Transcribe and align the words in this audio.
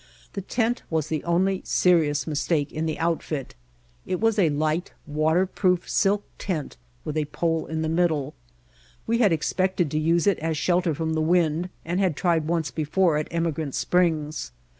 The 0.33 0.41
tent 0.41 0.81
was 0.89 1.09
the 1.09 1.23
only 1.25 1.61
serious 1.63 2.25
mistake 2.25 2.71
in 2.71 2.87
the 2.87 2.97
outfit. 2.97 3.53
It 4.03 4.19
was 4.19 4.39
a 4.39 4.49
light, 4.49 4.93
waterproof 5.05 5.87
silk 5.87 6.23
tent 6.39 6.75
with 7.05 7.15
a 7.17 7.25
pole 7.25 7.67
up 7.71 7.81
the 7.83 7.87
middle. 7.87 8.33
We 9.05 9.19
had 9.19 9.31
expected 9.31 9.91
to 9.91 9.99
use 9.99 10.25
it 10.25 10.39
as 10.39 10.53
a 10.53 10.53
shelter 10.55 10.95
from 10.95 11.13
the 11.13 11.21
wind 11.21 11.69
and 11.85 11.99
had 11.99 12.15
tried 12.15 12.47
once 12.47 12.71
before 12.71 13.17
at 13.17 13.27
Emigrant 13.29 13.75
Springs. 13.75 14.51